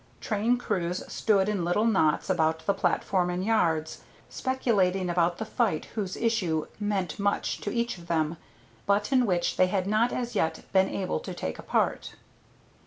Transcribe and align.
Train 0.19 0.57
crews 0.57 1.03
stood 1.11 1.47
in 1.47 1.63
little 1.63 1.85
knots 1.85 2.27
about 2.27 2.65
the 2.65 2.73
platform 2.73 3.29
and 3.29 3.45
yards, 3.45 4.01
speculating 4.29 5.11
about 5.11 5.37
the 5.37 5.45
fight 5.45 5.85
whose 5.93 6.17
issue 6.17 6.65
meant 6.79 7.19
much 7.19 7.59
to 7.61 7.71
each 7.71 7.99
of 7.99 8.07
them, 8.07 8.37
but 8.87 9.11
in 9.11 9.27
which 9.27 9.57
they 9.57 9.67
had 9.67 9.85
not 9.85 10.11
as 10.11 10.33
yet 10.33 10.65
been 10.73 10.89
able 10.89 11.19
to 11.19 11.35
take 11.35 11.59
a 11.59 11.61
part. 11.61 12.15